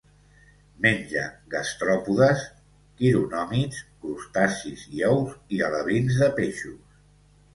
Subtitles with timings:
[0.85, 1.23] Menja
[1.55, 2.39] gastròpodes,
[3.01, 6.97] quironòmids, crustacis i ous i alevins de peixos.